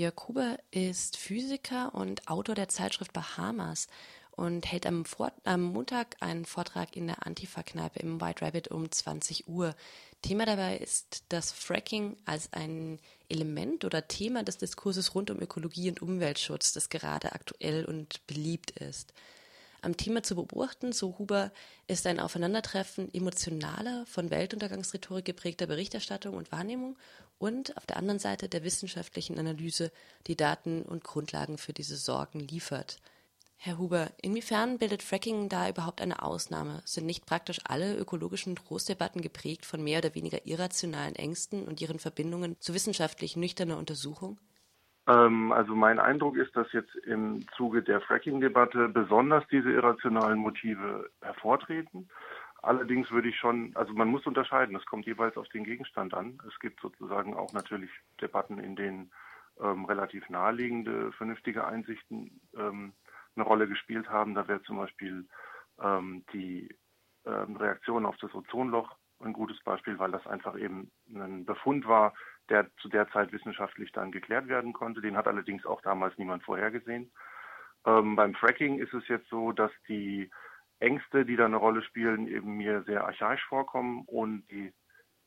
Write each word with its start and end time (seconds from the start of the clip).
Jörg 0.00 0.28
Huber 0.28 0.56
ist 0.70 1.18
Physiker 1.18 1.94
und 1.94 2.26
Autor 2.26 2.54
der 2.54 2.70
Zeitschrift 2.70 3.12
Bahamas 3.12 3.86
und 4.30 4.64
hält 4.64 4.86
am, 4.86 5.04
Vor 5.04 5.30
am 5.44 5.60
Montag 5.60 6.16
einen 6.20 6.46
Vortrag 6.46 6.96
in 6.96 7.06
der 7.06 7.26
Antifa-Kneipe 7.26 8.00
im 8.00 8.18
White 8.18 8.40
Rabbit 8.40 8.68
um 8.68 8.90
20 8.90 9.46
Uhr. 9.46 9.76
Thema 10.22 10.46
dabei 10.46 10.78
ist 10.78 11.24
das 11.28 11.52
Fracking 11.52 12.16
als 12.24 12.50
ein 12.54 12.98
Element 13.28 13.84
oder 13.84 14.08
Thema 14.08 14.42
des 14.42 14.56
Diskurses 14.56 15.14
rund 15.14 15.30
um 15.30 15.38
Ökologie 15.38 15.90
und 15.90 16.00
Umweltschutz, 16.00 16.72
das 16.72 16.88
gerade 16.88 17.32
aktuell 17.32 17.84
und 17.84 18.26
beliebt 18.26 18.70
ist. 18.70 19.12
Am 19.82 19.96
Thema 19.96 20.22
zu 20.22 20.34
beobachten, 20.34 20.92
so 20.92 21.18
Huber, 21.18 21.52
ist 21.86 22.06
ein 22.06 22.20
Aufeinandertreffen 22.20 23.12
emotionaler, 23.14 24.04
von 24.06 24.30
Weltuntergangsrhetorik 24.30 25.24
geprägter 25.24 25.66
Berichterstattung 25.66 26.36
und 26.36 26.52
Wahrnehmung 26.52 26.98
und 27.38 27.76
auf 27.78 27.86
der 27.86 27.96
anderen 27.96 28.18
Seite 28.18 28.48
der 28.48 28.62
wissenschaftlichen 28.62 29.38
Analyse, 29.38 29.90
die 30.26 30.36
Daten 30.36 30.82
und 30.82 31.02
Grundlagen 31.02 31.56
für 31.56 31.72
diese 31.72 31.96
Sorgen 31.96 32.40
liefert. 32.40 32.98
Herr 33.56 33.78
Huber, 33.78 34.10
inwiefern 34.22 34.78
bildet 34.78 35.02
Fracking 35.02 35.48
da 35.48 35.68
überhaupt 35.68 36.00
eine 36.00 36.22
Ausnahme? 36.22 36.82
Sind 36.86 37.06
nicht 37.06 37.26
praktisch 37.26 37.60
alle 37.64 37.96
ökologischen 37.96 38.56
Trostdebatten 38.56 39.20
geprägt 39.20 39.66
von 39.66 39.82
mehr 39.82 39.98
oder 39.98 40.14
weniger 40.14 40.46
irrationalen 40.46 41.14
Ängsten 41.14 41.66
und 41.66 41.80
ihren 41.80 41.98
Verbindungen 41.98 42.56
zu 42.60 42.72
wissenschaftlich 42.72 43.36
nüchterner 43.36 43.76
Untersuchung? 43.76 44.38
Ähm, 45.06 45.52
also 45.52 45.74
mein 45.74 45.98
Eindruck 45.98 46.36
ist, 46.36 46.54
dass 46.56 46.72
jetzt 46.72 46.94
im 46.96 47.46
Zuge 47.56 47.82
der 47.82 48.00
Fracking-Debatte 48.00 48.88
besonders 48.88 49.46
diese 49.48 49.70
irrationalen 49.70 50.38
Motive 50.38 51.10
hervortreten. 51.22 52.08
Allerdings 52.62 53.10
würde 53.10 53.28
ich 53.28 53.38
schon, 53.38 53.74
also 53.74 53.94
man 53.94 54.08
muss 54.08 54.26
unterscheiden, 54.26 54.76
es 54.76 54.84
kommt 54.84 55.06
jeweils 55.06 55.36
auf 55.36 55.48
den 55.48 55.64
Gegenstand 55.64 56.12
an. 56.12 56.38
Es 56.46 56.58
gibt 56.60 56.80
sozusagen 56.80 57.34
auch 57.34 57.52
natürlich 57.52 57.90
Debatten, 58.20 58.58
in 58.58 58.76
denen 58.76 59.10
ähm, 59.60 59.86
relativ 59.86 60.28
naheliegende, 60.28 61.12
vernünftige 61.12 61.66
Einsichten 61.66 62.40
ähm, 62.56 62.92
eine 63.34 63.44
Rolle 63.44 63.66
gespielt 63.66 64.10
haben. 64.10 64.34
Da 64.34 64.46
wäre 64.46 64.62
zum 64.62 64.76
Beispiel 64.76 65.26
ähm, 65.82 66.24
die 66.34 66.68
ähm, 67.24 67.56
Reaktion 67.56 68.04
auf 68.04 68.16
das 68.18 68.34
Ozonloch 68.34 68.96
ein 69.20 69.32
gutes 69.32 69.60
Beispiel, 69.62 69.98
weil 69.98 70.10
das 70.10 70.26
einfach 70.26 70.56
eben 70.58 70.90
ein 71.14 71.44
Befund 71.44 71.86
war, 71.86 72.14
der 72.48 72.68
zu 72.76 72.88
der 72.88 73.08
Zeit 73.10 73.32
wissenschaftlich 73.32 73.92
dann 73.92 74.12
geklärt 74.12 74.48
werden 74.48 74.72
konnte. 74.72 75.00
Den 75.00 75.16
hat 75.16 75.28
allerdings 75.28 75.64
auch 75.66 75.80
damals 75.82 76.16
niemand 76.18 76.42
vorhergesehen. 76.42 77.12
Ähm, 77.86 78.16
beim 78.16 78.34
Fracking 78.34 78.78
ist 78.78 78.92
es 78.92 79.06
jetzt 79.08 79.28
so, 79.28 79.52
dass 79.52 79.70
die 79.88 80.30
Ängste, 80.80 81.24
die 81.24 81.36
da 81.36 81.44
eine 81.44 81.56
Rolle 81.56 81.82
spielen, 81.82 82.26
eben 82.26 82.56
mir 82.56 82.82
sehr 82.82 83.04
archaisch 83.04 83.44
vorkommen 83.44 84.04
und 84.06 84.50
die 84.50 84.72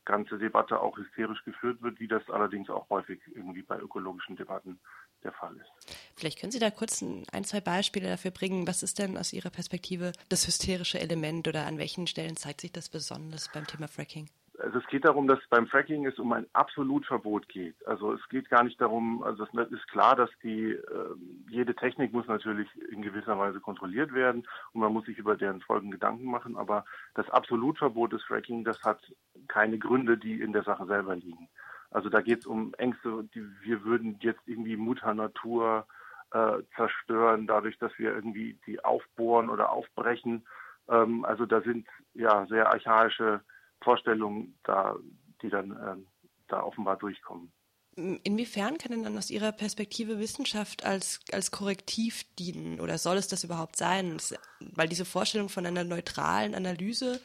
ganze 0.05 0.37
Debatte 0.37 0.79
auch 0.79 0.97
hysterisch 0.97 1.43
geführt 1.43 1.81
wird, 1.81 1.99
wie 1.99 2.07
das 2.07 2.27
allerdings 2.29 2.69
auch 2.69 2.89
häufig 2.89 3.19
irgendwie 3.33 3.61
bei 3.61 3.77
ökologischen 3.77 4.35
Debatten 4.35 4.79
der 5.23 5.31
Fall 5.33 5.55
ist. 5.55 5.97
Vielleicht 6.15 6.39
können 6.39 6.51
Sie 6.51 6.59
da 6.59 6.69
kurz 6.69 7.01
ein, 7.01 7.43
zwei 7.43 7.61
Beispiele 7.61 8.09
dafür 8.09 8.31
bringen. 8.31 8.67
Was 8.67 8.83
ist 8.83 8.99
denn 8.99 9.17
aus 9.17 9.33
Ihrer 9.33 9.49
Perspektive 9.49 10.11
das 10.29 10.47
hysterische 10.47 10.99
Element 10.99 11.47
oder 11.47 11.65
an 11.65 11.77
welchen 11.77 12.07
Stellen 12.07 12.35
zeigt 12.35 12.61
sich 12.61 12.71
das 12.71 12.89
besonders 12.89 13.49
beim 13.53 13.65
Thema 13.65 13.87
Fracking? 13.87 14.29
Also 14.59 14.79
es 14.79 14.87
geht 14.87 15.03
darum, 15.03 15.27
dass 15.27 15.39
beim 15.49 15.65
Fracking 15.67 16.05
es 16.05 16.19
um 16.19 16.31
ein 16.31 16.45
Absolutverbot 16.53 17.49
geht. 17.49 17.75
Also 17.87 18.13
es 18.13 18.21
geht 18.29 18.49
gar 18.49 18.63
nicht 18.63 18.79
darum, 18.79 19.23
also 19.23 19.43
es 19.45 19.71
ist 19.71 19.87
klar, 19.87 20.15
dass 20.15 20.29
die 20.43 20.71
äh, 20.71 21.15
jede 21.49 21.75
Technik 21.75 22.13
muss 22.13 22.27
natürlich 22.27 22.69
in 22.91 23.01
gewisser 23.01 23.37
Weise 23.39 23.59
kontrolliert 23.59 24.13
werden 24.13 24.47
und 24.73 24.81
man 24.81 24.93
muss 24.93 25.05
sich 25.05 25.17
über 25.17 25.35
deren 25.35 25.61
Folgen 25.61 25.89
Gedanken 25.89 26.25
machen, 26.25 26.55
aber 26.55 26.85
das 27.15 27.29
Absolutverbot 27.31 28.13
des 28.13 28.23
Fracking, 28.23 28.63
das 28.63 28.79
hat 28.83 29.01
keine 29.47 29.79
Gründe, 29.79 30.17
die 30.17 30.39
in 30.39 30.53
der 30.53 30.63
Sache 30.63 30.85
selber 30.85 31.15
liegen. 31.15 31.49
Also 31.89 32.09
da 32.09 32.21
geht 32.21 32.39
es 32.39 32.45
um 32.45 32.73
Ängste, 32.75 33.27
die 33.33 33.45
wir 33.61 33.83
würden 33.83 34.17
jetzt 34.21 34.41
irgendwie 34.45 34.77
Mutter 34.77 35.13
Natur 35.15 35.87
äh, 36.31 36.63
zerstören, 36.75 37.47
dadurch, 37.47 37.77
dass 37.79 37.91
wir 37.97 38.13
irgendwie 38.13 38.59
die 38.67 38.83
aufbohren 38.83 39.49
oder 39.49 39.71
aufbrechen. 39.71 40.45
Ähm, 40.89 41.25
also 41.25 41.45
da 41.45 41.61
sind 41.61 41.87
ja 42.13 42.45
sehr 42.47 42.67
archaische 42.67 43.41
Vorstellungen 43.83 44.57
da, 44.63 44.95
die 45.41 45.49
dann 45.49 45.71
ähm, 45.71 46.07
da 46.47 46.63
offenbar 46.63 46.97
durchkommen. 46.97 47.51
Inwiefern 47.95 48.79
kann 48.79 48.91
denn 48.91 49.03
dann 49.03 49.17
aus 49.17 49.29
Ihrer 49.29 49.51
Perspektive 49.51 50.17
Wissenschaft 50.17 50.83
als, 50.83 51.19
als 51.31 51.51
Korrektiv 51.51 52.23
dienen 52.39 52.79
oder 52.79 52.97
soll 52.97 53.17
es 53.17 53.27
das 53.27 53.43
überhaupt 53.43 53.75
sein? 53.75 54.17
Weil 54.59 54.89
diese 54.89 55.05
Vorstellung 55.05 55.47
von 55.47 55.65
einer 55.65 55.83
neutralen 55.83 56.55
Analyse 56.55 57.21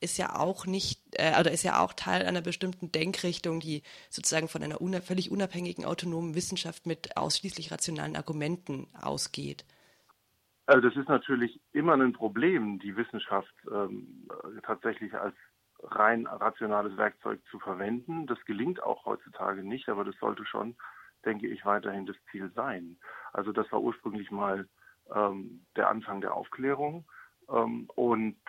ist 0.00 0.18
ja 0.18 0.38
auch 0.38 0.66
nicht, 0.66 1.00
äh, 1.12 1.38
oder 1.40 1.50
ist 1.50 1.62
ja 1.62 1.82
auch 1.82 1.94
Teil 1.94 2.26
einer 2.26 2.42
bestimmten 2.42 2.92
Denkrichtung, 2.92 3.60
die 3.60 3.82
sozusagen 4.10 4.48
von 4.48 4.62
einer 4.62 4.80
una 4.82 5.00
völlig 5.00 5.30
unabhängigen, 5.30 5.86
autonomen 5.86 6.34
Wissenschaft 6.34 6.86
mit 6.86 7.16
ausschließlich 7.16 7.70
rationalen 7.70 8.16
Argumenten 8.16 8.88
ausgeht. 9.00 9.64
Also 10.66 10.88
das 10.88 10.96
ist 10.96 11.08
natürlich 11.08 11.60
immer 11.72 11.94
ein 11.94 12.12
Problem, 12.12 12.78
die 12.78 12.96
Wissenschaft 12.96 13.52
ähm, 13.72 14.28
tatsächlich 14.62 15.14
als 15.14 15.34
rein 15.82 16.26
rationales 16.26 16.96
Werkzeug 16.96 17.40
zu 17.50 17.58
verwenden. 17.58 18.26
Das 18.26 18.42
gelingt 18.44 18.82
auch 18.82 19.04
heutzutage 19.04 19.62
nicht, 19.62 19.88
aber 19.88 20.04
das 20.04 20.16
sollte 20.18 20.44
schon, 20.44 20.76
denke 21.24 21.48
ich, 21.48 21.64
weiterhin 21.64 22.06
das 22.06 22.16
Ziel 22.30 22.50
sein. 22.54 22.98
Also 23.32 23.52
das 23.52 23.70
war 23.72 23.80
ursprünglich 23.80 24.30
mal 24.30 24.68
ähm, 25.14 25.66
der 25.76 25.88
Anfang 25.88 26.20
der 26.20 26.34
Aufklärung. 26.34 27.04
Ähm, 27.48 27.88
und 27.94 28.40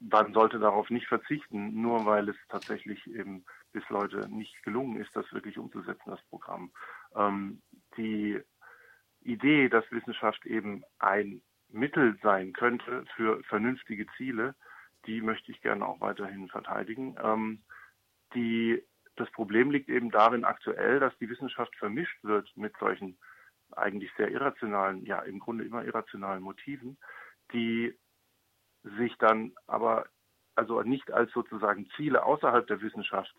man 0.00 0.32
sollte 0.32 0.58
darauf 0.58 0.90
nicht 0.90 1.06
verzichten, 1.06 1.80
nur 1.80 2.06
weil 2.06 2.28
es 2.28 2.36
tatsächlich 2.48 3.06
eben 3.06 3.44
bis 3.72 3.88
Leute 3.88 4.28
nicht 4.28 4.62
gelungen 4.62 5.00
ist, 5.00 5.14
das 5.14 5.30
wirklich 5.32 5.58
umzusetzen, 5.58 6.10
das 6.10 6.22
Programm. 6.28 6.72
Ähm, 7.14 7.62
die 7.96 8.40
Idee, 9.22 9.68
dass 9.68 9.90
Wissenschaft 9.90 10.46
eben 10.46 10.82
ein 10.98 11.42
Mittel 11.68 12.18
sein 12.22 12.52
könnte 12.52 13.04
für 13.14 13.42
vernünftige 13.44 14.06
Ziele, 14.16 14.54
die 15.06 15.20
möchte 15.20 15.50
ich 15.52 15.60
gerne 15.60 15.86
auch 15.86 16.00
weiterhin 16.00 16.48
verteidigen. 16.48 17.16
Ähm, 17.22 17.62
die, 18.34 18.82
das 19.16 19.30
Problem 19.32 19.70
liegt 19.70 19.88
eben 19.88 20.10
darin 20.10 20.44
aktuell, 20.44 21.00
dass 21.00 21.16
die 21.18 21.28
Wissenschaft 21.28 21.74
vermischt 21.76 22.22
wird 22.22 22.50
mit 22.56 22.76
solchen 22.78 23.18
eigentlich 23.72 24.10
sehr 24.16 24.30
irrationalen, 24.30 25.04
ja 25.06 25.20
im 25.20 25.38
Grunde 25.38 25.64
immer 25.64 25.84
irrationalen 25.84 26.42
Motiven, 26.42 26.98
die 27.52 27.96
sich 28.82 29.16
dann 29.18 29.52
aber 29.66 30.06
also 30.54 30.82
nicht 30.82 31.10
als 31.12 31.32
sozusagen 31.32 31.88
Ziele 31.96 32.24
außerhalb 32.24 32.66
der 32.66 32.80
Wissenschaft 32.80 33.34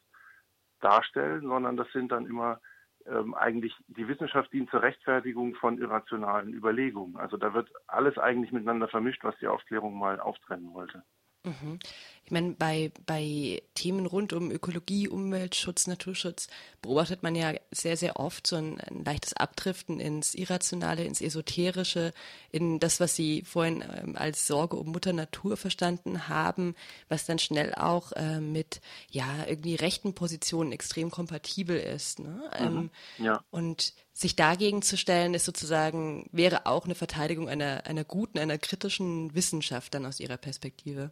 darstellen, 0.80 1.42
sondern 1.42 1.78
das 1.78 1.92
sind 1.92 2.12
dann 2.12 2.26
immer 2.26 2.62
ähm, 3.06 3.34
eigentlich 3.34 3.76
die 3.88 4.08
Wissenschaft 4.08 4.52
dient 4.54 4.70
zur 4.70 4.82
Rechtfertigung 4.82 5.56
von 5.56 5.78
irrationalen 5.80 6.54
Überlegungen. 6.54 7.18
Also 7.18 7.38
da 7.38 7.54
wird 7.54 7.72
alles 7.88 8.18
eigentlich 8.18 8.52
miteinander 8.52 8.88
vermischt, 8.88 9.24
was 9.24 9.38
die 9.40 9.48
Aufklärung 9.48 9.98
mal 9.98 10.20
auftrennen 10.20 10.74
wollte. 10.74 11.04
Mhm. 11.46 11.80
Ich 12.24 12.32
meine, 12.32 12.52
bei, 12.52 12.92
bei 13.06 13.62
Themen 13.76 14.06
rund 14.06 14.32
um 14.32 14.52
Ökologie, 14.52 15.10
Umweltschutz, 15.10 15.88
Naturschutz 15.88 16.48
beobachtet 16.82 17.24
man 17.24 17.36
ja 17.36 17.54
sehr, 17.72 17.98
sehr 17.98 18.20
oft 18.20 18.48
so 18.48 18.56
ein, 18.56 18.80
ein 18.80 19.04
leichtes 19.04 19.34
Abdriften 19.34 20.00
ins 20.00 20.34
Irrationale, 20.34 21.04
ins 21.04 21.20
Esoterische, 21.20 22.14
in 22.52 22.80
das, 22.80 23.00
was 23.00 23.16
Sie 23.16 23.42
vorhin 23.42 23.84
ähm, 23.96 24.16
als 24.16 24.48
Sorge 24.48 24.78
um 24.78 24.92
Mutter 24.92 25.14
Natur 25.14 25.58
verstanden 25.58 26.30
haben, 26.30 26.76
was 27.10 27.26
dann 27.26 27.40
schnell 27.40 27.74
auch 27.76 28.14
äh, 28.14 28.40
mit 28.40 28.82
ja 29.10 29.28
irgendwie 29.48 29.76
rechten 29.76 30.14
Positionen 30.14 30.72
extrem 30.72 31.12
kompatibel 31.12 31.78
ist. 31.78 32.20
Ne? 32.20 32.50
Mhm. 32.60 32.66
Ähm, 32.66 32.90
ja. 33.18 33.44
Und 33.52 33.94
sich 34.14 34.36
dagegen 34.36 34.82
zu 34.82 34.98
stellen, 34.98 35.34
ist 35.34 35.46
sozusagen, 35.46 36.30
wäre 36.32 36.66
auch 36.66 36.86
eine 36.86 36.96
Verteidigung 36.96 37.50
einer, 37.50 37.86
einer 37.86 38.04
guten, 38.04 38.40
einer 38.40 38.58
kritischen 38.58 39.34
Wissenschaft 39.34 39.94
dann 39.94 40.06
aus 40.06 40.20
Ihrer 40.20 40.38
Perspektive. 40.38 41.12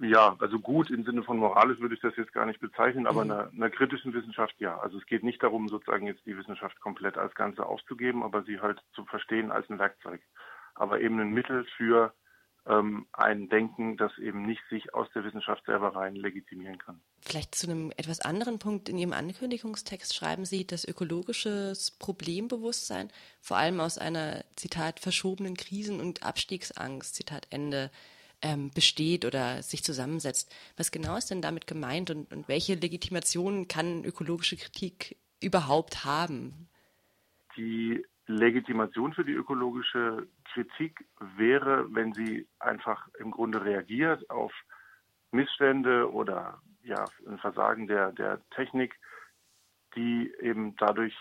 Ja, 0.00 0.36
also 0.40 0.58
gut 0.58 0.90
im 0.90 1.04
Sinne 1.04 1.22
von 1.22 1.38
moralisch 1.38 1.78
würde 1.78 1.94
ich 1.94 2.00
das 2.00 2.16
jetzt 2.16 2.32
gar 2.32 2.46
nicht 2.46 2.60
bezeichnen, 2.60 3.06
aber 3.06 3.24
mhm. 3.24 3.30
einer, 3.30 3.50
einer 3.52 3.70
kritischen 3.70 4.12
Wissenschaft 4.12 4.54
ja. 4.58 4.78
Also 4.78 4.98
es 4.98 5.06
geht 5.06 5.22
nicht 5.22 5.42
darum, 5.42 5.68
sozusagen 5.68 6.06
jetzt 6.06 6.26
die 6.26 6.36
Wissenschaft 6.36 6.80
komplett 6.80 7.16
als 7.16 7.34
Ganze 7.34 7.64
aufzugeben, 7.64 8.22
aber 8.22 8.42
sie 8.42 8.60
halt 8.60 8.80
zu 8.94 9.04
verstehen 9.04 9.52
als 9.52 9.68
ein 9.70 9.78
Werkzeug. 9.78 10.20
Aber 10.74 11.00
eben 11.00 11.20
ein 11.20 11.30
Mittel 11.30 11.64
für 11.76 12.12
ähm, 12.66 13.06
ein 13.12 13.48
Denken, 13.48 13.96
das 13.96 14.16
eben 14.18 14.42
nicht 14.42 14.62
sich 14.70 14.94
aus 14.94 15.06
der 15.14 15.24
Wissenschaft 15.24 15.64
selber 15.66 15.94
rein 15.94 16.16
legitimieren 16.16 16.78
kann. 16.78 17.00
Vielleicht 17.20 17.54
zu 17.54 17.70
einem 17.70 17.92
etwas 17.96 18.20
anderen 18.20 18.58
Punkt 18.58 18.88
in 18.88 18.98
Ihrem 18.98 19.12
Ankündigungstext 19.12 20.14
schreiben 20.14 20.44
Sie, 20.44 20.66
dass 20.66 20.84
ökologisches 20.84 21.92
Problembewusstsein 21.92 23.10
vor 23.40 23.58
allem 23.58 23.80
aus 23.80 23.98
einer, 23.98 24.44
Zitat, 24.56 24.98
verschobenen 24.98 25.56
Krisen- 25.56 26.00
und 26.00 26.22
Abstiegsangst, 26.22 27.14
Zitat 27.14 27.46
Ende, 27.50 27.90
ähm, 28.44 28.70
besteht 28.72 29.24
oder 29.24 29.62
sich 29.62 29.82
zusammensetzt. 29.82 30.54
Was 30.76 30.92
genau 30.92 31.16
ist 31.16 31.30
denn 31.30 31.42
damit 31.42 31.66
gemeint 31.66 32.10
und, 32.10 32.30
und 32.32 32.46
welche 32.46 32.74
Legitimation 32.74 33.66
kann 33.66 34.04
ökologische 34.04 34.56
Kritik 34.56 35.16
überhaupt 35.42 36.04
haben? 36.04 36.68
Die 37.56 38.04
Legitimation 38.26 39.14
für 39.14 39.24
die 39.24 39.32
ökologische 39.32 40.28
Kritik 40.52 41.04
wäre, 41.36 41.86
wenn 41.94 42.12
sie 42.12 42.46
einfach 42.58 43.08
im 43.18 43.30
Grunde 43.30 43.64
reagiert 43.64 44.28
auf 44.30 44.52
Missstände 45.32 46.12
oder 46.12 46.60
ja, 46.82 47.04
ein 47.26 47.38
Versagen 47.38 47.86
der, 47.86 48.12
der 48.12 48.40
Technik, 48.50 48.94
die 49.96 50.32
eben 50.40 50.76
dadurch 50.76 51.14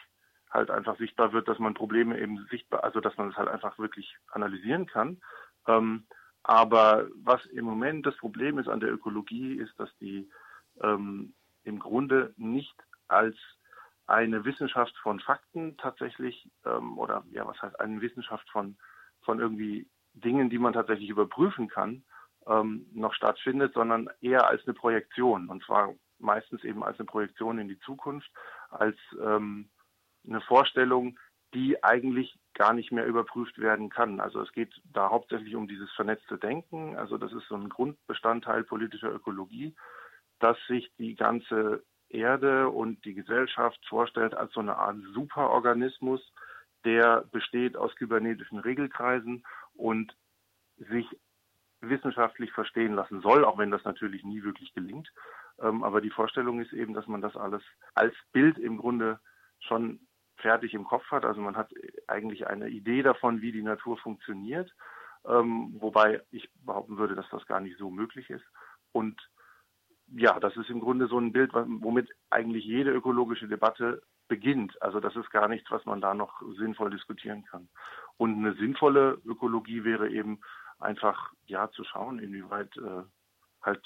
halt 0.50 0.70
einfach 0.70 0.98
sichtbar 0.98 1.32
wird, 1.32 1.48
dass 1.48 1.58
man 1.58 1.74
Probleme 1.74 2.20
eben 2.20 2.46
sichtbar, 2.52 2.84
also 2.84 3.00
dass 3.00 3.18
man 3.18 3.30
es 3.30 3.38
halt 3.38 3.48
einfach 3.48 3.80
wirklich 3.80 4.16
analysieren 4.32 4.86
kann. 4.88 5.22
Ähm, 5.68 6.06
aber 6.44 7.08
was 7.16 7.46
im 7.48 7.66
Moment 7.66 8.06
das 8.06 8.18
Problem 8.18 8.60
ist 8.60 8.68
an 8.68 8.80
der 8.80 8.92
Ökologie, 8.92 9.54
ist, 9.56 9.78
dass 9.80 9.90
die 9.98 10.30
ähm, 10.82 11.34
im 11.64 11.80
Grunde 11.80 12.34
nicht 12.38 12.76
als 13.08 13.36
eine 14.06 14.44
Wissenschaft 14.44 14.96
von 14.98 15.20
Fakten 15.20 15.78
tatsächlich 15.78 16.50
ähm, 16.66 16.98
oder 16.98 17.24
ja, 17.32 17.48
was 17.48 17.62
heißt 17.62 17.80
eine 17.80 18.02
Wissenschaft 18.02 18.50
von 18.50 18.78
von 19.22 19.40
irgendwie 19.40 19.88
Dingen, 20.14 20.50
die 20.50 20.60
man 20.60 20.74
tatsächlich 20.74 21.10
überprüfen 21.10 21.70
kann, 21.70 22.04
ähm, 22.48 22.86
noch 22.94 23.14
stattfindet, 23.14 23.74
sondern 23.74 24.10
eher 24.22 24.48
als 24.48 24.66
eine 24.66 24.74
Projektion. 24.74 25.50
Und 25.50 25.64
zwar 25.64 25.94
meistens 26.20 26.64
eben 26.64 26.84
als 26.84 27.00
eine 27.00 27.06
Projektion 27.06 27.60
in 27.60 27.68
die 27.68 27.80
Zukunft, 27.80 28.30
als 28.70 28.98
ähm, 29.22 29.70
eine 30.28 30.42
Vorstellung, 30.42 31.18
die 31.54 31.84
eigentlich 31.84 32.38
gar 32.54 32.74
nicht 32.74 32.92
mehr 32.92 33.06
überprüft 33.06 33.60
werden 33.60 33.90
kann. 33.90 34.20
Also 34.20 34.42
es 34.42 34.52
geht 34.52 34.74
da 34.92 35.10
hauptsächlich 35.10 35.56
um 35.56 35.68
dieses 35.68 35.92
vernetzte 35.92 36.38
Denken. 36.38 36.96
Also 36.98 37.18
das 37.18 37.32
ist 37.34 37.48
so 37.48 37.56
ein 37.56 37.70
Grundbestandteil 37.70 38.64
politischer 38.64 39.12
Ökologie, 39.12 39.76
dass 40.40 40.58
sich 40.68 40.92
die 40.98 41.16
ganze 41.16 41.84
Erde 42.10 42.70
und 42.70 43.04
die 43.06 43.16
Gesellschaft 43.16 43.80
vorstellt 43.88 44.36
als 44.36 44.54
so 44.54 44.60
eine 44.60 44.78
Art 44.78 44.98
Superorganismus, 45.14 46.22
der 46.86 47.26
besteht 47.32 47.76
aus 47.76 47.96
kybernetischen 47.96 48.60
Regelkreisen 48.60 49.44
und 49.74 50.16
sich 50.78 51.08
wissenschaftlich 51.82 52.52
verstehen 52.52 52.94
lassen 52.94 53.22
soll, 53.22 53.44
auch 53.44 53.58
wenn 53.58 53.72
das 53.72 53.84
natürlich 53.84 54.24
nie 54.24 54.44
wirklich 54.44 54.74
gelingt. 54.74 55.12
Ähm, 55.60 55.84
aber 55.84 56.02
die 56.02 56.10
Vorstellung 56.10 56.62
ist 56.62 56.74
eben, 56.74 56.94
dass 56.94 57.08
man 57.08 57.22
das 57.22 57.36
alles 57.36 57.64
als 57.94 58.14
Bild 58.32 58.58
im 58.58 58.78
Grunde 58.78 59.20
schon 59.60 60.00
fertig 60.44 60.76
im 60.76 60.84
Kopf 60.84 61.10
hat. 61.10 61.26
Also 61.26 61.42
man 61.42 61.58
hat 61.58 61.74
eigentlich 62.08 62.46
eine 62.46 62.68
Idee 62.70 63.02
davon, 63.02 63.42
wie 63.42 63.52
die 63.52 63.64
Natur 63.64 63.98
funktioniert, 63.98 64.72
ähm, 65.26 65.74
wobei 65.80 66.22
ich 66.30 66.48
behaupten 66.64 66.98
würde, 66.98 67.16
dass 67.16 67.30
das 67.32 67.48
gar 67.48 67.62
nicht 67.62 67.78
so 67.80 67.90
möglich 67.90 68.30
ist. 68.30 68.46
Und 68.92 69.20
ja, 70.16 70.40
das 70.40 70.56
ist 70.58 70.70
im 70.70 70.82
Grunde 70.82 71.08
so 71.08 71.18
ein 71.18 71.32
Bild, 71.32 71.54
womit 71.54 72.10
eigentlich 72.30 72.66
jede 72.66 72.92
ökologische 72.92 73.48
Debatte 73.48 74.04
beginnt. 74.28 74.80
Also 74.82 75.00
das 75.00 75.16
ist 75.16 75.32
gar 75.32 75.48
nichts, 75.48 75.72
was 75.72 75.86
man 75.86 76.02
da 76.02 76.14
noch 76.14 76.42
sinnvoll 76.58 76.92
diskutieren 76.92 77.46
kann. 77.46 77.70
Und 78.18 78.38
eine 78.38 78.54
sinnvolle 78.56 79.22
Ökologie 79.26 79.84
wäre 79.84 80.10
eben 80.10 80.42
einfach 80.80 81.32
ja 81.46 81.70
zu 81.72 81.84
schauen, 81.84 82.20
inwieweit 82.20 82.76
äh, 82.78 83.04
halt 83.62 83.84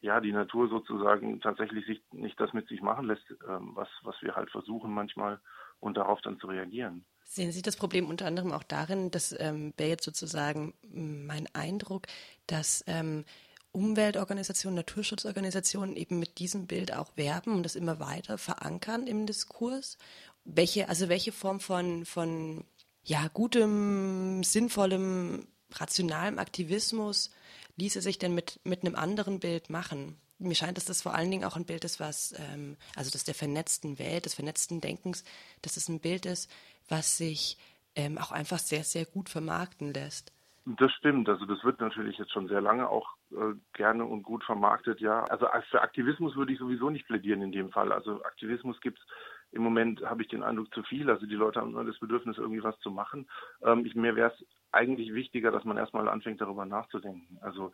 ja 0.00 0.20
die 0.20 0.32
Natur 0.32 0.68
sozusagen 0.68 1.40
tatsächlich 1.40 1.86
sich 1.86 2.02
nicht 2.12 2.38
das 2.40 2.52
mit 2.52 2.66
sich 2.68 2.82
machen 2.82 3.06
lässt, 3.06 3.24
ähm, 3.48 3.72
was 3.74 3.88
was 4.02 4.20
wir 4.22 4.34
halt 4.34 4.50
versuchen 4.50 4.92
manchmal 4.92 5.40
und 5.80 5.96
darauf 5.96 6.20
dann 6.20 6.38
zu 6.38 6.46
reagieren. 6.46 7.04
Sehen 7.24 7.52
Sie 7.52 7.62
das 7.62 7.76
Problem 7.76 8.08
unter 8.08 8.26
anderem 8.26 8.52
auch 8.52 8.64
darin, 8.64 9.10
das 9.10 9.34
ähm, 9.38 9.72
wäre 9.76 9.90
jetzt 9.90 10.04
sozusagen 10.04 10.74
mein 10.82 11.48
Eindruck, 11.54 12.06
dass 12.46 12.82
ähm, 12.86 13.24
Umweltorganisationen, 13.72 14.74
Naturschutzorganisationen 14.76 15.96
eben 15.96 16.18
mit 16.18 16.38
diesem 16.38 16.66
Bild 16.66 16.92
auch 16.92 17.16
werben 17.16 17.54
und 17.54 17.62
das 17.62 17.76
immer 17.76 18.00
weiter 18.00 18.36
verankern 18.36 19.06
im 19.06 19.26
Diskurs? 19.26 19.96
Welche, 20.44 20.88
also 20.88 21.08
welche 21.08 21.30
Form 21.30 21.60
von, 21.60 22.04
von 22.04 22.64
ja, 23.04 23.28
gutem, 23.32 24.42
sinnvollem, 24.42 25.46
rationalem 25.72 26.38
Aktivismus 26.38 27.30
ließe 27.76 28.00
sich 28.00 28.18
denn 28.18 28.34
mit, 28.34 28.58
mit 28.64 28.84
einem 28.84 28.96
anderen 28.96 29.38
Bild 29.38 29.70
machen? 29.70 30.16
Mir 30.40 30.54
scheint, 30.54 30.76
dass 30.76 30.86
das 30.86 31.02
vor 31.02 31.14
allen 31.14 31.30
Dingen 31.30 31.44
auch 31.44 31.56
ein 31.56 31.66
Bild 31.66 31.84
ist, 31.84 32.00
was, 32.00 32.34
ähm, 32.38 32.76
also 32.96 33.10
das 33.10 33.24
der 33.24 33.34
vernetzten 33.34 33.98
Welt, 33.98 34.24
des 34.24 34.34
vernetzten 34.34 34.80
Denkens, 34.80 35.24
dass 35.62 35.76
es 35.76 35.88
ein 35.88 36.00
Bild 36.00 36.26
ist, 36.26 36.50
was 36.88 37.16
sich 37.16 37.58
ähm, 37.94 38.18
auch 38.18 38.32
einfach 38.32 38.58
sehr, 38.58 38.84
sehr 38.84 39.04
gut 39.04 39.28
vermarkten 39.28 39.92
lässt. 39.92 40.32
Das 40.64 40.92
stimmt. 40.92 41.28
Also 41.28 41.46
das 41.46 41.64
wird 41.64 41.80
natürlich 41.80 42.18
jetzt 42.18 42.32
schon 42.32 42.48
sehr 42.48 42.60
lange 42.60 42.88
auch 42.88 43.16
äh, 43.32 43.54
gerne 43.72 44.04
und 44.04 44.22
gut 44.22 44.44
vermarktet, 44.44 45.00
ja. 45.00 45.24
Also 45.24 45.46
für 45.70 45.82
Aktivismus 45.82 46.36
würde 46.36 46.52
ich 46.52 46.58
sowieso 46.58 46.90
nicht 46.90 47.06
plädieren 47.06 47.42
in 47.42 47.52
dem 47.52 47.70
Fall. 47.70 47.92
Also 47.92 48.22
Aktivismus 48.24 48.80
gibt 48.80 48.98
es 48.98 49.04
im 49.52 49.62
Moment, 49.62 50.02
habe 50.02 50.22
ich 50.22 50.28
den 50.28 50.42
Eindruck, 50.42 50.72
zu 50.72 50.82
viel. 50.82 51.10
Also 51.10 51.26
die 51.26 51.34
Leute 51.34 51.60
haben 51.60 51.72
nur 51.72 51.84
das 51.84 51.98
Bedürfnis, 51.98 52.38
irgendwie 52.38 52.62
was 52.62 52.78
zu 52.80 52.90
machen. 52.90 53.28
Ähm, 53.62 53.84
ich, 53.84 53.94
mir 53.94 54.14
wäre 54.14 54.32
es 54.32 54.46
eigentlich 54.70 55.12
wichtiger, 55.12 55.50
dass 55.50 55.64
man 55.64 55.76
erstmal 55.76 56.08
anfängt, 56.08 56.40
darüber 56.40 56.66
nachzudenken. 56.66 57.38
Also 57.40 57.72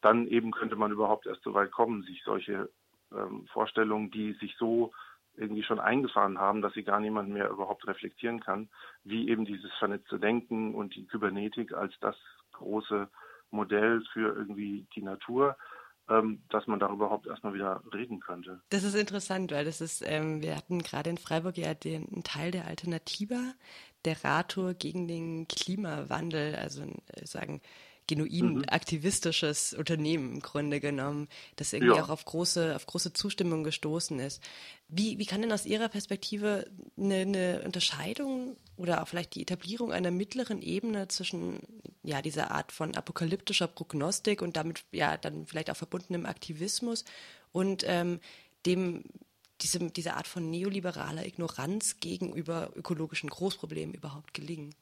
dann 0.00 0.26
eben 0.28 0.50
könnte 0.52 0.76
man 0.76 0.92
überhaupt 0.92 1.26
erst 1.26 1.42
so 1.42 1.54
weit 1.54 1.70
kommen, 1.70 2.02
sich 2.02 2.22
solche 2.24 2.70
ähm, 3.12 3.46
Vorstellungen, 3.52 4.10
die 4.10 4.32
sich 4.34 4.56
so 4.58 4.92
irgendwie 5.36 5.62
schon 5.62 5.78
eingefahren 5.78 6.38
haben, 6.38 6.62
dass 6.62 6.74
sie 6.74 6.82
gar 6.82 7.00
niemand 7.00 7.28
mehr 7.30 7.48
überhaupt 7.48 7.86
reflektieren 7.86 8.40
kann, 8.40 8.68
wie 9.04 9.28
eben 9.28 9.44
dieses 9.44 9.72
vernetzte 9.78 10.18
Denken 10.18 10.74
und 10.74 10.94
die 10.96 11.06
Kybernetik 11.06 11.72
als 11.72 11.94
das 12.00 12.16
große 12.52 13.08
Modell 13.50 14.02
für 14.12 14.34
irgendwie 14.34 14.86
die 14.94 15.02
Natur, 15.02 15.56
ähm, 16.08 16.42
dass 16.48 16.66
man 16.66 16.80
darüber 16.80 17.06
überhaupt 17.06 17.26
erstmal 17.26 17.54
wieder 17.54 17.82
reden 17.92 18.20
könnte. 18.20 18.60
Das 18.70 18.82
ist 18.82 18.94
interessant, 18.94 19.52
weil 19.52 19.64
das 19.64 19.80
ist, 19.80 20.02
ähm, 20.06 20.42
wir 20.42 20.56
hatten 20.56 20.80
gerade 20.80 21.10
in 21.10 21.18
Freiburg 21.18 21.56
ja 21.56 21.74
den 21.74 22.22
Teil 22.24 22.50
der 22.50 22.66
Alternativa, 22.66 23.54
der 24.04 24.24
Rator 24.24 24.74
gegen 24.74 25.06
den 25.06 25.46
Klimawandel, 25.48 26.56
also 26.56 26.82
äh, 26.82 27.26
sagen 27.26 27.60
genuin 28.08 28.54
mhm. 28.54 28.64
aktivistisches 28.68 29.74
Unternehmen 29.74 30.34
im 30.34 30.40
Grunde 30.40 30.80
genommen, 30.80 31.28
das 31.54 31.72
irgendwie 31.72 31.94
ja. 31.94 32.02
auch 32.02 32.08
auf 32.08 32.24
große, 32.24 32.74
auf 32.74 32.86
große 32.86 33.12
Zustimmung 33.12 33.62
gestoßen 33.62 34.18
ist. 34.18 34.42
Wie, 34.88 35.18
wie 35.18 35.26
kann 35.26 35.42
denn 35.42 35.52
aus 35.52 35.66
Ihrer 35.66 35.88
Perspektive 35.88 36.66
eine, 36.96 37.16
eine 37.16 37.62
Unterscheidung 37.64 38.56
oder 38.76 39.02
auch 39.02 39.08
vielleicht 39.08 39.34
die 39.36 39.42
Etablierung 39.42 39.92
einer 39.92 40.10
mittleren 40.10 40.62
Ebene 40.62 41.06
zwischen 41.08 41.60
ja, 42.02 42.22
dieser 42.22 42.50
Art 42.50 42.72
von 42.72 42.96
apokalyptischer 42.96 43.68
Prognostik 43.68 44.42
und 44.42 44.56
damit 44.56 44.84
ja 44.90 45.16
dann 45.16 45.46
vielleicht 45.46 45.70
auch 45.70 45.76
verbundenem 45.76 46.26
Aktivismus 46.26 47.04
und 47.52 47.84
ähm, 47.86 48.20
dem 48.66 49.04
diese, 49.60 49.78
diese 49.90 50.14
Art 50.14 50.26
von 50.28 50.48
neoliberaler 50.50 51.26
Ignoranz 51.26 52.00
gegenüber 52.00 52.70
ökologischen 52.76 53.28
Großproblemen 53.28 53.94
überhaupt 53.94 54.32
gelingen? 54.32 54.74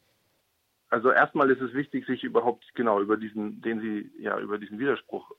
Also 0.88 1.10
erstmal 1.10 1.50
ist 1.50 1.60
es 1.60 1.74
wichtig, 1.74 2.06
sich 2.06 2.22
überhaupt 2.24 2.64
genau 2.74 3.00
über 3.00 3.16
diesen, 3.16 3.60
den 3.60 3.80
Sie 3.80 4.12
ja 4.18 4.38
über 4.38 4.58
diesen 4.58 4.78
Widerspruch 4.78 5.30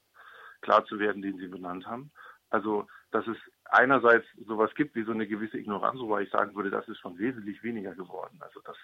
klar 0.62 0.86
zu 0.86 1.00
werden, 1.00 1.22
den 1.22 1.38
Sie 1.38 1.48
benannt 1.48 1.86
haben. 1.86 2.12
Also 2.50 2.88
dass 3.12 3.26
es 3.28 3.38
einerseits 3.66 4.26
sowas 4.46 4.74
gibt 4.76 4.96
wie 4.96 5.04
so 5.04 5.12
eine 5.12 5.28
gewisse 5.28 5.58
Ignoranz, 5.58 6.00
wobei 6.00 6.24
ich 6.24 6.30
sagen 6.30 6.56
würde, 6.56 6.70
das 6.70 6.88
ist 6.88 7.00
schon 7.00 7.18
wesentlich 7.18 7.64
weniger 7.64 7.96
geworden. 7.96 8.38
Also 8.42 8.62
das 8.66 8.78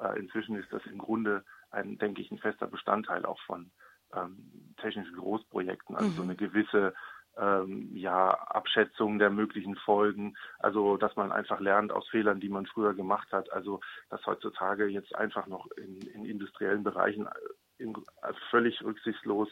äh, 0.00 0.18
inzwischen 0.18 0.56
ist 0.56 0.72
das 0.72 0.84
im 0.86 0.98
Grunde 0.98 1.44
ein, 1.70 1.98
denke 1.98 2.20
ich, 2.20 2.30
ein 2.30 2.38
fester 2.38 2.66
Bestandteil 2.66 3.24
auch 3.24 3.40
von 3.40 3.70
ähm, 4.14 4.74
technischen 4.80 5.16
Großprojekten. 5.16 5.96
Also 5.96 6.08
mhm. 6.08 6.14
so 6.14 6.22
eine 6.22 6.36
gewisse 6.36 6.94
ähm, 7.38 7.90
ja, 7.94 8.30
Abschätzung 8.30 9.18
der 9.18 9.30
möglichen 9.30 9.76
Folgen, 9.76 10.36
also 10.58 10.96
dass 10.96 11.16
man 11.16 11.32
einfach 11.32 11.60
lernt 11.60 11.92
aus 11.92 12.08
Fehlern, 12.08 12.40
die 12.40 12.48
man 12.48 12.66
früher 12.66 12.94
gemacht 12.94 13.32
hat, 13.32 13.52
also 13.52 13.80
dass 14.10 14.24
heutzutage 14.26 14.86
jetzt 14.86 15.14
einfach 15.14 15.46
noch 15.46 15.66
in, 15.72 16.00
in 16.14 16.24
industriellen 16.24 16.84
Bereichen 16.84 17.26
äh, 17.26 17.82
in, 17.82 17.94
also 18.22 18.38
völlig 18.50 18.82
rücksichtslos 18.82 19.48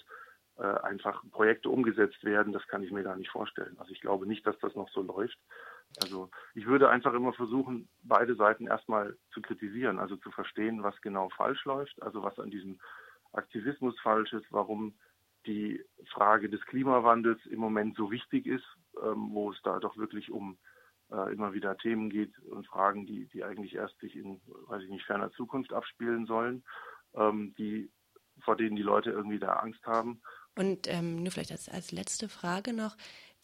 äh, 0.59 0.65
einfach 0.65 1.23
Projekte 1.31 1.71
umgesetzt 1.71 2.23
werden, 2.25 2.53
das 2.53 2.67
kann 2.69 2.83
ich 2.83 2.93
mir 2.93 3.03
gar 3.03 3.17
nicht 3.17 3.31
vorstellen. 3.31 3.77
Also 3.79 3.93
ich 3.93 4.01
glaube 4.01 4.27
nicht, 4.27 4.47
dass 4.47 4.59
das 4.61 4.75
noch 4.75 4.89
so 4.91 5.03
läuft. 5.03 5.39
Also 6.03 6.31
ich 6.55 6.67
würde 6.67 6.89
einfach 6.89 7.13
immer 7.15 7.33
versuchen, 7.33 7.89
beide 8.03 8.35
Seiten 8.35 8.67
erstmal 8.67 9.17
zu 9.33 9.43
kritisieren, 9.43 9.99
also 9.99 10.17
zu 10.17 10.31
verstehen, 10.31 10.83
was 10.83 10.99
genau 11.01 11.29
falsch 11.31 11.65
läuft, 11.65 12.01
also 12.03 12.23
was 12.23 12.39
an 12.39 12.51
diesem 12.51 12.79
Aktivismus 13.33 13.99
falsch 14.01 14.33
ist, 14.33 14.47
warum 14.51 14.95
die 15.47 15.85
Frage 16.13 16.49
des 16.49 16.61
Klimawandels 16.67 17.45
im 17.47 17.59
Moment 17.59 17.97
so 17.97 18.11
wichtig 18.11 18.47
ist, 18.47 18.65
ähm, 19.03 19.31
wo 19.33 19.51
es 19.51 19.59
da 19.63 19.79
doch 19.79 19.97
wirklich 19.97 20.31
um 20.31 20.59
äh, 21.11 21.33
immer 21.33 21.53
wieder 21.53 21.77
Themen 21.77 22.11
geht 22.11 22.39
und 22.41 22.67
Fragen, 22.67 23.07
die, 23.07 23.27
die 23.27 23.45
eigentlich 23.45 23.75
erst 23.75 23.99
sich 24.01 24.17
in, 24.17 24.41
weiß 24.67 24.83
ich 24.83 24.91
nicht, 24.91 25.05
ferner 25.05 25.33
Zukunft 25.33 25.73
abspielen 25.73 26.27
sollen, 26.27 26.65
ähm, 27.15 27.55
die, 27.59 27.91
vor 28.41 28.57
denen 28.57 28.77
die 28.77 28.83
Leute 28.83 29.11
irgendwie 29.11 29.39
da 29.39 29.55
Angst 29.55 29.85
haben. 29.87 30.23
Und 30.55 30.89
ähm, 30.89 31.23
nur 31.23 31.33
vielleicht 31.33 31.53
als, 31.53 31.69
als 31.69 31.93
letzte 31.93 32.29
Frage 32.29 32.73
noch, 32.73 32.97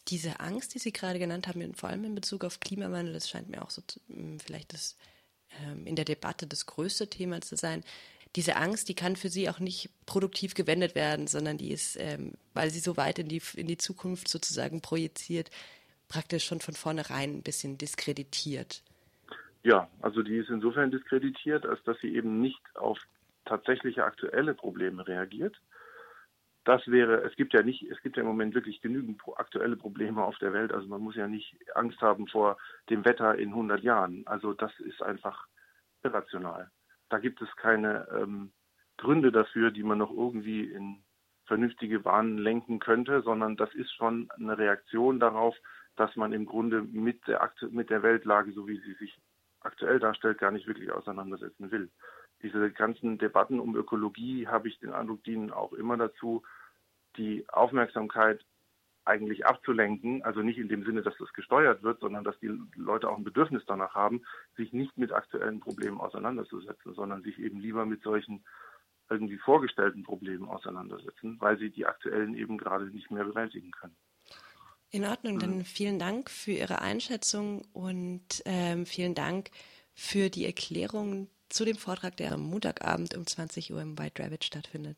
diese 0.09 0.41
Angst, 0.41 0.75
die 0.75 0.79
Sie 0.79 0.93
gerade 0.93 1.19
genannt 1.19 1.49
haben, 1.49 1.75
vor 1.75 1.91
allem 1.91 2.05
in 2.05 2.15
Bezug 2.15 2.45
auf 2.45 2.61
Klimawandel, 2.61 3.13
das 3.13 3.29
scheint 3.29 3.51
mir 3.51 3.63
auch 3.63 3.71
so 3.71 3.83
zu, 3.83 4.01
vielleicht 4.39 4.73
das 4.73 4.97
ähm, 5.63 5.87
in 5.87 5.97
der 5.97 6.05
Debatte 6.05 6.47
das 6.47 6.67
größte 6.67 7.09
Thema 7.09 7.41
zu 7.41 7.57
sein 7.57 7.85
diese 8.37 8.57
Angst, 8.57 8.89
die 8.89 8.95
kann 8.95 9.17
für 9.17 9.29
sie 9.29 9.49
auch 9.49 9.59
nicht 9.59 9.91
produktiv 10.07 10.55
gewendet 10.55 10.95
werden, 10.95 11.27
sondern 11.27 11.59
die 11.59 11.73
ist, 11.73 11.97
ähm, 11.99 12.33
weil 12.55 12.71
sie 12.71 12.81
so 12.81 12.97
weit 12.97 13.19
in 13.19 13.29
die, 13.29 13.43
in 13.57 13.67
die 13.67 13.79
Zukunft 13.79 14.29
sozusagen 14.29 14.81
projiziert, 14.81 15.51
praktisch 16.09 16.45
schon 16.45 16.61
von 16.61 16.75
vornherein 16.75 17.39
ein 17.39 17.43
bisschen 17.43 17.79
diskreditiert. 17.79 18.83
Ja, 19.63 19.89
also 20.01 20.23
die 20.23 20.37
ist 20.37 20.51
insofern 20.51 20.91
diskreditiert, 20.91 21.67
als 21.67 21.83
dass 21.85 21.99
sie 22.01 22.15
eben 22.15 22.41
nicht 22.41 22.61
auf 22.75 22.99
tatsächliche 23.45 24.05
aktuelle 24.05 24.55
Probleme 24.55 25.07
reagiert. 25.07 25.57
das 26.65 26.87
wäre, 26.87 27.23
es 27.23 27.35
gibt 27.37 27.55
ja 27.55 27.63
nicht, 27.63 27.83
es 27.91 28.01
gibt 28.03 28.17
ja 28.17 28.23
im 28.23 28.29
Moment 28.29 28.55
wirklich 28.55 28.83
genügend 28.83 29.23
aktuelle 29.37 29.77
Probleme 29.77 30.23
auf 30.23 30.37
der 30.39 30.53
Welt. 30.53 30.71
Also 30.71 30.87
man 30.87 31.01
muss 31.01 31.17
ja 31.17 31.27
nicht 31.27 31.57
Angst 31.75 32.01
haben 32.03 32.27
vor 32.29 32.59
dem 32.91 33.07
Wetter 33.07 33.37
in 33.37 33.49
100 33.51 33.83
Jahren. 33.83 34.27
Also 34.27 34.53
das 34.53 34.71
ist 34.81 35.03
einfach 35.03 35.47
irrational. 36.03 36.71
Da 37.09 37.19
gibt 37.19 37.41
es 37.43 37.49
keine 37.57 38.07
ähm, 38.13 38.53
Gründe 38.97 39.33
dafür, 39.33 39.71
die 39.71 39.83
man 39.83 39.99
noch 39.99 40.11
irgendwie 40.11 40.65
in 40.65 41.03
vernünftige 41.47 42.01
Bahnen 42.01 42.39
lenken 42.39 42.79
könnte, 42.79 43.23
sondern 43.23 43.57
das 43.57 43.75
ist 43.75 43.93
schon 43.95 44.29
eine 44.37 44.59
Reaktion 44.59 45.19
darauf, 45.19 45.57
dass 45.97 46.15
man 46.15 46.33
im 46.33 46.47
Grunde 46.47 46.83
mit 46.83 47.27
der, 47.27 47.51
mit 47.71 47.91
der 47.91 48.03
Weltlage, 48.03 48.53
so 48.53 48.69
wie 48.69 48.79
sie 48.79 48.95
sich 48.95 49.19
aktuell 49.61 49.99
darstellt, 49.99 50.39
gar 50.39 50.51
nicht 50.51 50.67
wirklich 50.67 50.93
auseinandersetzen 50.93 51.71
will. 51.71 51.91
Diese 52.43 52.71
ganzen 52.71 53.19
Debatten 53.19 53.59
um 53.59 53.75
Ökologie, 53.75 54.47
habe 54.47 54.69
ich 54.69 54.79
den 54.79 54.93
Eindruck, 54.93 55.25
dienen 55.25 55.51
auch 55.51 55.73
immer 55.73 55.97
dazu, 55.97 56.45
die 57.17 57.49
Aufmerksamkeit 57.49 58.45
eigentlich 59.09 59.47
abzulenken, 59.47 60.23
also 60.23 60.41
nicht 60.43 60.59
in 60.59 60.69
dem 60.69 60.85
Sinne, 60.85 61.03
dass 61.03 61.17
das 61.19 61.33
gesteuert 61.33 61.83
wird, 61.83 62.01
sondern 62.01 62.25
dass 62.25 62.39
die 62.39 62.51
Leute 62.77 63.09
auch 63.09 63.17
ein 63.17 63.25
Bedürfnis 63.25 63.63
danach 63.67 63.95
haben, 63.95 64.23
sich 64.57 64.73
nicht 64.73 64.97
mit 64.97 65.13
aktuellen 65.13 65.61
Problemen 65.61 65.99
auseinanderzusetzen, 65.99 66.95
sondern 66.95 67.23
sich 67.23 67.39
eben 67.39 67.59
lieber 67.59 67.87
mit 67.87 68.03
solchen 68.03 68.45
irgendwie 69.11 69.39
vorgestellten 69.39 70.03
Problemen 70.03 70.49
auseinandersetzen, 70.49 71.37
weil 71.41 71.59
sie 71.59 71.71
die 71.71 71.87
aktuellen 71.87 72.35
eben 72.35 72.59
gerade 72.59 72.87
nicht 72.87 73.11
mehr 73.11 73.25
bewältigen 73.25 73.71
können. 73.71 73.97
In 74.91 75.05
Ordnung, 75.05 75.39
dann 75.39 75.59
mhm. 75.59 75.65
vielen 75.65 75.99
Dank 75.99 76.31
für 76.31 76.53
Ihre 76.53 76.81
Einschätzung 76.81 77.63
und 77.73 78.43
ähm, 78.47 78.87
vielen 78.87 79.15
Dank 79.15 79.51
für 79.95 80.31
die 80.31 80.47
Erklärung 80.47 81.29
zu 81.51 81.65
dem 81.65 81.77
Vortrag, 81.77 82.17
der 82.17 82.33
am 82.33 82.43
Montagabend 82.43 83.15
um 83.17 83.27
20 83.27 83.73
Uhr 83.73 83.83
im 83.83 83.99
White 83.99 84.23
Rabbit 84.23 84.45
stattfindet. 84.45 84.97